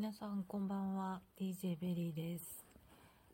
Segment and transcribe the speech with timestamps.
[0.00, 2.64] 皆さんこんばんは DJ ベリーです、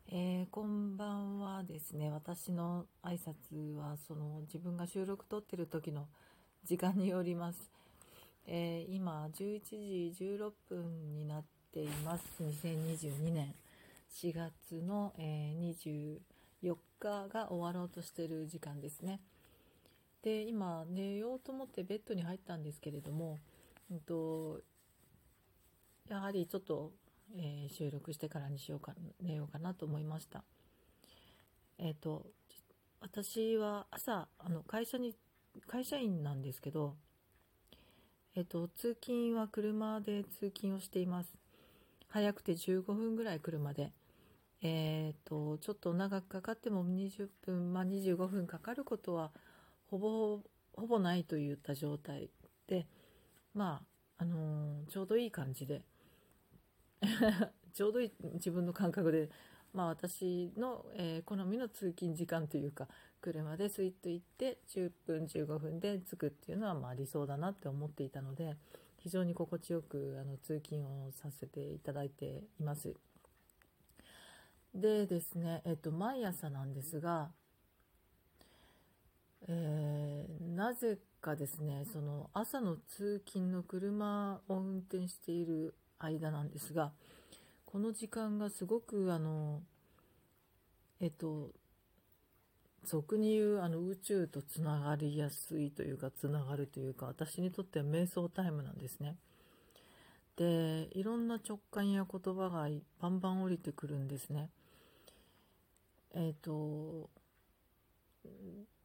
[0.09, 2.11] えーこんばんはですね。
[2.11, 6.07] 私の挨拶はその自分が収録撮ってる時の
[6.65, 7.71] 時間によります、
[8.47, 12.23] えー今11時16分になっています。
[12.43, 13.55] 2022年。
[14.13, 16.19] 4月の、えー
[16.61, 19.21] 24日が終わろうとしてる時間ですね。
[20.21, 23.39] で今寝ようと思ってベッドに入ったんですけれども、
[23.89, 24.59] うんと
[26.09, 26.91] やはりちょっと、
[27.35, 30.43] えー収録してからにしようか寝ようかなと思いました。
[31.77, 32.25] えっ、と
[33.01, 35.13] 私は朝あの会社に
[35.67, 36.95] 会社員なんですけど
[38.35, 41.29] えっ、と通勤は車で通勤をしています。
[42.07, 43.91] 早くて15分ぐらい車で。
[44.61, 49.31] えっ、とちょっと長くかかっても20分まあ25分かかることは
[49.91, 50.39] ほぼ
[50.73, 52.29] ほぼないといった状態
[52.67, 52.87] で
[53.53, 53.81] ま
[54.17, 55.83] ああのーちょうどいい感じで
[57.73, 59.29] ちょうどいい自分の感覚で、
[59.73, 62.87] まあ、私の、えー好みの通勤時間というか
[63.21, 68.55] 車でスイッと行って10分15分で着くっていうのはまあ理想だなって思っていたので
[68.99, 72.95] 非常に心地よくあの通勤をさせていただいています。
[74.73, 77.31] でですね、えっと、毎朝なんですが、
[79.47, 86.91] えーなぜかですねその朝の通勤の車を運転している間なんですが
[87.65, 89.61] この時間がすごくあの
[90.99, 91.51] えっと
[92.83, 99.17] 俗に言うあの宇宙とつながりやすいというかつながるというか私にとっては瞑想タイムなんですね。
[100.37, 102.69] でいろんな直感や言葉が
[103.01, 104.49] バンバン降りてくるんですね。
[106.13, 107.09] えっ、と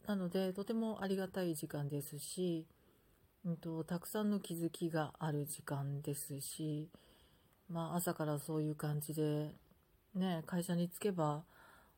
[0.07, 2.67] なのでとてもありがたい時間ですし、
[3.45, 6.89] うん、とたくさんの気づきがある時間ですし、
[7.69, 9.51] まあ、朝からそういう感じで、
[10.15, 11.43] ね、会社に着けば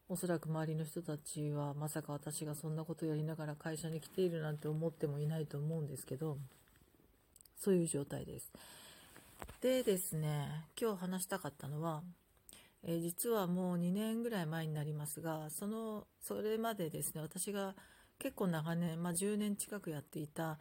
[0.09, 6.39] おそらく周りの人たちはまさか私がそんなことやりながら会社に来ているなんて思ってもいないと思うんですけど
[7.59, 8.51] そういう状態です。
[9.61, 12.03] でですね今日話したかったのは
[12.83, 17.75] えー実はもう2年ぐらい前になりますがそのそれまでですね私が
[18.19, 20.59] 結構長年、まあ、10年近くやっていた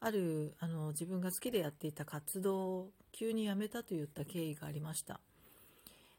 [0.00, 5.20] あるあの自分が好きでやっていた活動を急にやめたといった経緯がありました。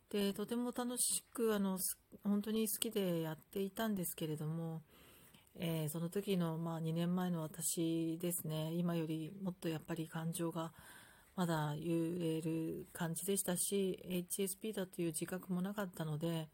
[0.09, 1.79] でとても楽しくあの
[2.23, 4.81] 本当に好きでやっていたんですけれども、
[5.55, 10.71] えーその時の、まあ、2年前の私ですね今よりもっとやっぱり感情が
[11.35, 13.99] まだ言える感じでしたし
[14.31, 16.47] HSP だという自覚もなかったので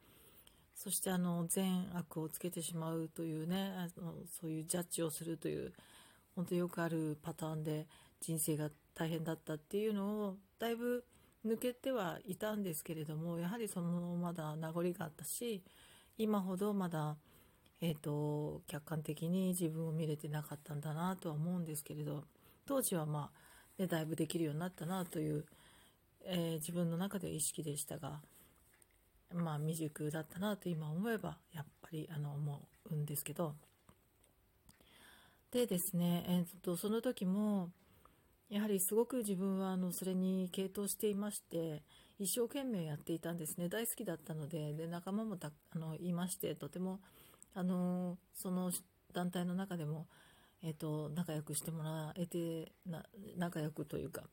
[0.75, 5.73] そしてあの善悪をつけてしまうというねあのそういうジャッジをするという
[6.36, 7.88] 本当よくあるパターンで
[8.20, 11.04] 人生が大変だったっていうのをだいぶ
[11.46, 15.62] 抜けてはいたんですけれどもやはりそのまだ名残があったし
[16.18, 17.18] 今ほどまだ、
[17.82, 22.24] えー、と客観的に自分を見れてなかったんだなとは思うんですけれど
[22.66, 23.30] 当時はま
[23.78, 25.46] あ、ね、だいぶできるようになったなという、
[26.26, 28.22] えー自分の中では意識でしたが、
[29.34, 33.56] まあ、未熟だったなと今思えばやっぱりあの思うんですけど
[35.53, 37.69] でですね、えーとその時も
[38.50, 41.84] やはりすごく自分はあのそれに傾倒していまして
[42.19, 43.69] 一生懸命やっていたんですね。
[43.69, 47.00] 大好きだったのでで仲間もたあのいましてとても
[47.53, 48.72] あのその
[49.14, 50.08] 団体の中でも、
[50.64, 53.03] えー、と仲良くしてもらえてな
[53.38, 54.24] 仲良くというか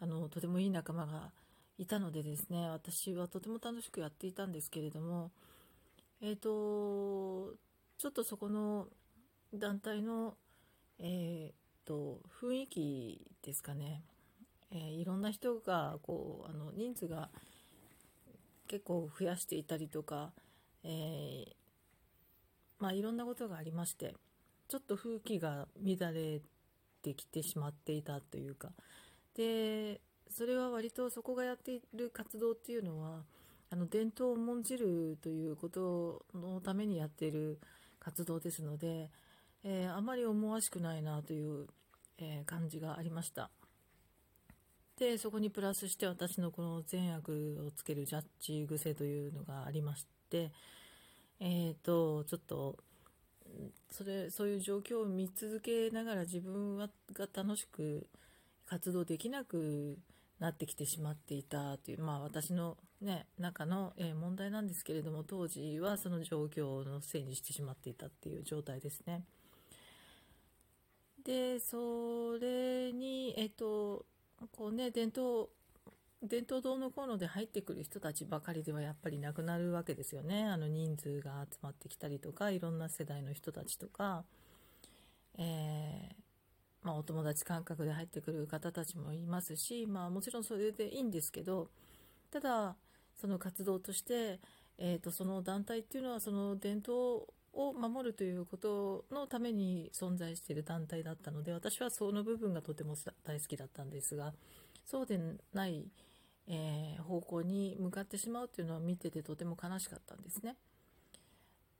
[0.00, 1.30] あのとてもいい仲間が
[1.78, 5.30] いたのでですね私はとても楽しくやっていたんですけれども
[6.22, 7.54] えっ、と
[7.98, 8.88] ちょっとそこの
[9.54, 10.34] 団体の
[11.02, 14.02] えーと雰囲気ですかね、
[14.70, 17.30] えーいろんな人がこうあの人数が
[18.68, 20.30] 結構増やしていたりとか、
[20.84, 21.52] えー
[22.78, 24.14] まあ、いろんなことがありまして
[24.68, 26.40] ちょっと風紀が乱れ
[27.02, 28.70] てきてしまっていたというか。
[29.34, 30.00] で
[30.30, 33.24] それは割とそこがやっている活動っていうのは
[33.70, 37.58] あの伝統を重んじるということのためにやっている
[37.98, 39.10] 活動ですので、
[39.64, 41.66] えーあまり思わしくないなという、
[42.18, 43.50] えー感じがありました
[44.98, 50.52] でそこにプラスして私のこの善悪をつけるジャッジ癖というのがありまして
[51.40, 52.76] えっ、とちょっと
[53.90, 58.06] それそういう状況を見続けながら自分はが楽しく
[58.66, 59.98] 活動できなく
[60.38, 69.24] なってきてしまっていたという、まあ、私の、ね、中の、え問題なんですけれども当時はその状況のせいにしてしまっていたっていう状態ですね。
[71.24, 74.06] でそれに、えっと
[74.52, 75.48] こうね、伝統
[76.22, 80.44] 伝統堂のこうので入ってくる人たちばかりではやっぱりなくなるわけですよね。
[80.44, 84.24] あの人数が集まってきたりとか、いろんな世代の人たちとか、
[85.38, 91.70] えー、まあ、お友達感覚で入ってくる方たちもいますし、まあ、もちろんそれでいいんですけど、
[92.30, 92.76] ただ、
[93.18, 94.40] その活動として、
[94.76, 102.94] えーと、その団体っていうのはその伝統を守るということのために存在している団体だったので私はその部分がとても
[103.24, 104.32] 大好きだったんですが
[104.86, 105.18] そうで
[105.52, 105.86] ない、
[106.48, 110.56] えー、方向に向かってしまうというのは見ててとても悲しかったんですね。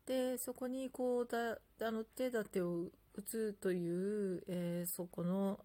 [0.07, 5.61] でそこにこうだあの手立てを打つという、えー、そこの、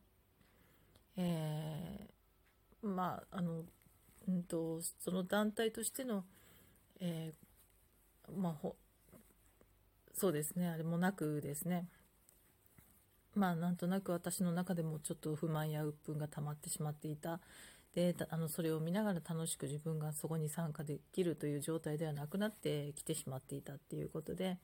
[1.18, 3.64] えー、まああの、
[4.28, 6.26] うんと、その団体としての、
[7.00, 8.70] えー、まあ
[10.18, 10.70] そうですね。
[10.70, 11.88] あれもなくですね。
[13.36, 17.42] まあなんとなく私の中でもちょっと不満や鬱憤が溜まってしまっていた。
[17.94, 24.58] であのそれを見ながら楽しく自分がそこに参加できるという状態ではなくなってきてしまっていたっていうことで、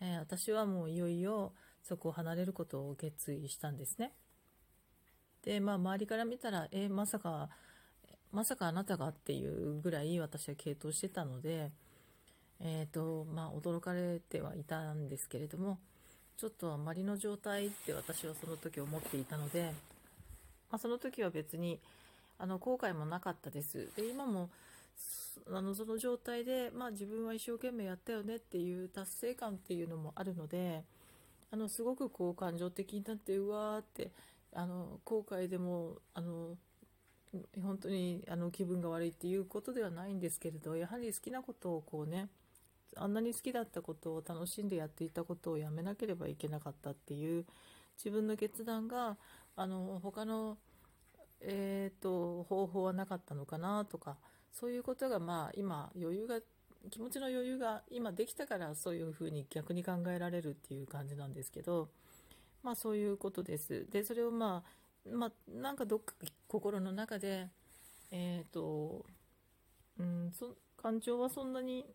[0.00, 1.52] えー、私はもういよいよ
[1.82, 4.12] そこを離れることを決意したんですね。
[5.42, 7.50] でまあ周りから見たらえー、まさか
[8.32, 11.72] まさかあなたがっていうぐらい私は傾倒してたので、
[12.60, 15.78] えーとまあ、驚かれてはいたんですけれども
[16.38, 19.72] ちょっとあまりの状態って私はその時思っていたので、
[20.70, 21.78] まあ、その時は別に
[22.38, 23.90] あの後悔もなかったです。
[23.96, 24.50] で今も
[25.50, 30.82] あのその状態で、まあ、自分は一生懸命やったよねっていう達成感っていうのもあるので
[31.50, 34.10] あのすごくこう感情的になってうわーって
[34.52, 36.56] あの後悔でもあの
[37.62, 42.28] 本当にあの気分が悪いっていうことではないんですけれどやはり好きなことをこうね
[42.94, 47.44] あんなに好きだったことを楽しんでやっていたことをやめなければいけなかったっていう
[47.96, 49.16] 自分の決断が
[49.56, 50.58] あの他の、
[51.40, 54.16] えーと、方法はなかったのかなとか
[54.52, 56.40] そういうことがまあ今余裕が
[56.90, 61.88] 気持ちの余裕が今できたからそういうふうに逆に考えられるっていう感じなんですけど
[62.62, 63.86] まあそういうことです。
[63.90, 66.14] でそれをまあまあなんかどっか
[66.48, 67.48] 心の中で
[68.10, 69.04] えっ、ー、と
[69.98, 70.32] うん
[70.76, 71.86] 感情はそんなに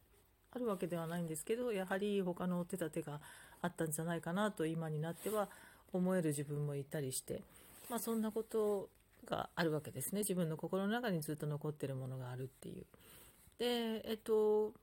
[0.53, 3.19] あるわけではないんですけどやはり他の手立てが
[3.61, 5.47] あったんじゃないかなと今になっては
[5.93, 7.41] 思える自分もいたりして、
[7.89, 8.89] まあ、そんなこと
[9.25, 12.85] があるわけですね自分の心の中にずっと残ってるものがあるっていう。
[13.59, 14.73] でえっと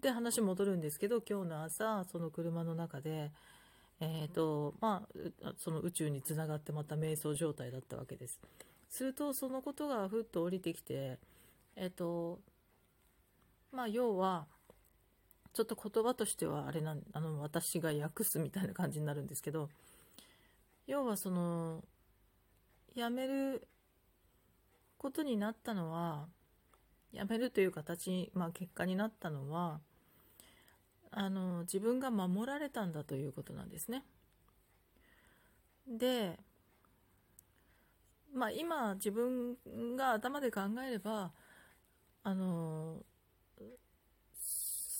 [0.00, 3.30] で話戻るんですけど今日の朝その車の中で、
[4.00, 5.02] えーとま
[5.44, 8.38] あ、その宇宙につながってまた瞑想状態だったわけです。
[8.88, 11.18] するとそのことがふっと降りてきて、
[11.76, 12.38] えっ、と
[13.72, 14.46] まあ要は
[15.52, 19.68] ちょっと言葉としてはあれなんあの私が訳すみたいな感じになるんですけど
[20.86, 21.84] 要はその
[22.94, 23.66] 辞める
[24.96, 26.26] ことになったのは
[27.12, 29.80] 辞めるという形、まあ、結果になったのは
[31.10, 34.04] あの自分が守られたんだということなんですね。
[35.86, 36.38] で、
[38.34, 39.56] まあ、今自分
[39.96, 41.32] が頭で考えれば
[42.24, 43.02] あの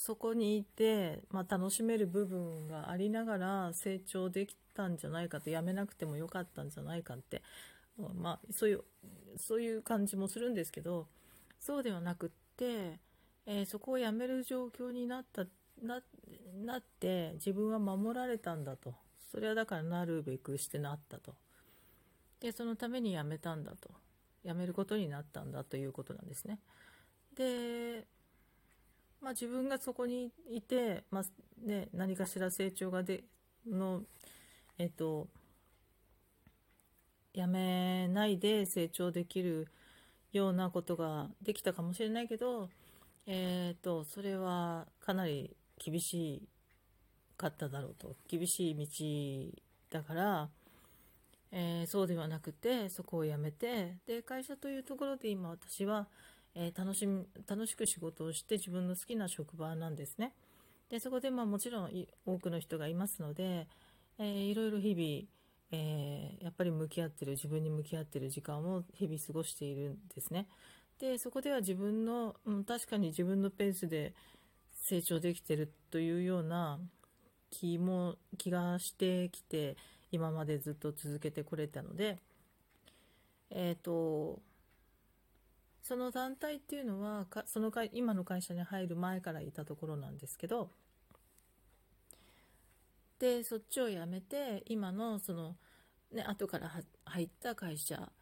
[0.08, 7.42] そこにいて、まあ、楽しめる部分がありながら成長できたんじゃないかとやめなくてもよかったんじゃないかって、
[8.16, 8.84] まあ、そういう
[9.36, 11.08] そういう感じもするんですけど
[11.60, 12.98] そうではなくって、
[13.44, 15.44] えー、そこをやめる状況になった
[15.82, 16.00] な
[16.64, 18.94] なって自分は守られたんだと。
[19.30, 21.34] それはだからなるべくしてなったと。
[22.40, 23.90] でそのためにやめたんだと。
[24.42, 26.60] やめることになったんだということなんですね。
[27.36, 28.06] で
[29.20, 31.24] まあ、自分がそこにいて、まあ
[31.66, 33.24] ね、何かしら成長がで
[33.66, 34.02] の、
[34.78, 35.28] えっと、
[37.34, 39.68] やめないで成長できる
[40.32, 42.68] ようなことができたかもしれないけど、
[43.26, 46.42] えっと、それはかなり厳し
[47.36, 48.16] かっただろうと。
[48.28, 49.52] 厳しい
[49.90, 50.48] 道だから、
[51.50, 56.06] えー、そうではなくてそこをやめてで会社というところで今私は
[56.60, 60.32] えー、楽しみ楽しく仕事をして自分の好きな職場なんですね。
[60.90, 61.90] でそこでまあもちろん
[62.26, 63.68] 多くの人がいますので、
[64.18, 70.48] えー、いろいろ日々、えー、やっぱり向き合ってる自分に向き合ってる時間を日々過ごしているんですね。
[70.98, 74.12] でそこでは自分の、うん、確かに自分のペースで
[74.82, 76.80] 成長できてるというような
[77.50, 79.76] 気も気がしてきて
[80.10, 82.18] 今までずっと続けてこれたので
[83.50, 84.40] えっ、ー、と
[85.88, 90.68] その団体っていうのはその会今の会社に入る前からいたところなんですけど
[93.18, 95.56] でそっちを辞めて今のその、
[96.12, 96.70] ね、後から
[97.06, 98.12] 入った会社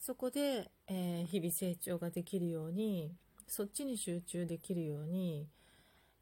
[0.00, 3.12] そこで、えー、日々成長ができるように
[3.46, 5.46] そっちに集中できるように、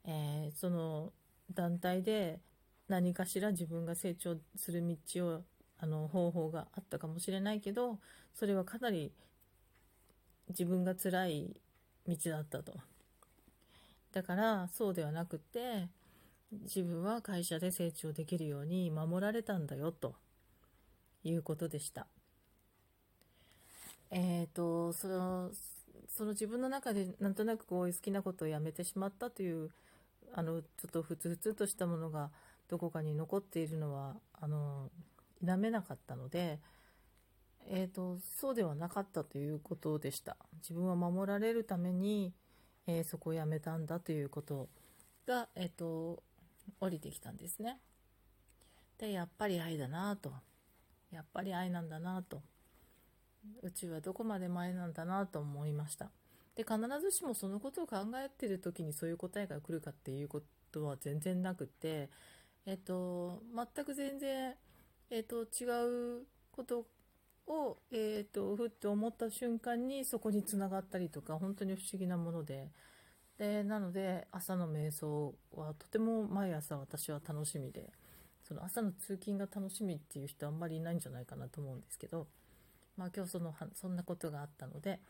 [0.05, 1.15] えー、その
[1.55, 2.39] 団体で
[2.89, 5.41] 何かしら自分が成長する道を
[5.79, 7.99] あの方法があったかもしれないけど
[8.35, 9.11] それはかなり
[10.53, 11.57] 自分が辛い
[12.07, 12.73] 道だったと
[14.13, 15.89] だからそうではなくて
[16.65, 20.15] 自分は会社で成長できるように守られたんだよと
[21.25, 22.07] いうことでした。
[24.11, 25.51] えっ、ー、とその
[26.09, 29.71] その自分の中でなんとなくこう好きなことをやめてしまったという
[30.35, 32.31] あのちょっとふつふつとしたものが
[32.69, 34.91] どこかに残っているのはあの
[35.41, 36.59] 否めなかったので、
[37.69, 40.37] えーと、そうではなかったということでした。
[40.61, 42.33] 自分は守られるために、
[42.87, 44.69] えー、そこをやめたんだということ
[45.27, 46.23] が、えーと
[46.81, 47.79] 降りてきたんですね。
[48.99, 50.33] でやっぱり愛だなと。
[51.11, 52.43] やっぱり愛なんだなと。
[53.63, 56.11] 宇宙はどこまで前なんだなと思いました。
[56.55, 62.11] で必ずしもそのことを考えてる時にそういう答えが来るかっていうことは全然なくて
[62.67, 63.43] えっと
[63.75, 64.55] 全く全然
[65.11, 66.87] えっと違うこと
[67.47, 72.71] を、えっとふって思った瞬間にそこにつながったりとか本当に不思議なもので。
[73.39, 77.91] でなので朝の瞑想はとても毎朝私は楽しみで
[78.45, 82.27] その朝の通勤が楽しみっていう人あんまりいないんじゃないかなと思うんですけど
[82.97, 85.01] まあ、今日そのそんなことがあったので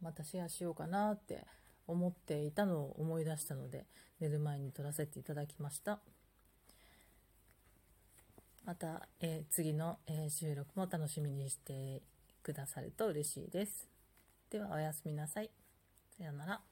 [0.00, 1.46] またシェアしようかなって
[1.86, 3.86] 思っていたのを思い出したので
[4.20, 6.00] 寝る前に撮らせていただきました。
[8.64, 12.02] また、えー、次の、えー、収録も楽しみにして
[12.42, 13.88] くださると嬉しいです。
[14.50, 15.50] ではおやすみなさい。
[16.16, 16.71] さようなら。